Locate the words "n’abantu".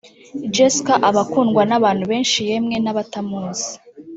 1.69-2.03